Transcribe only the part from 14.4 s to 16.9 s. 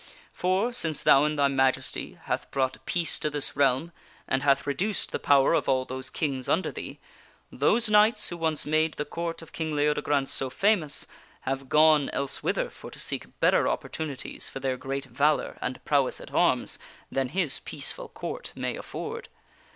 for their great valor and prowess at arms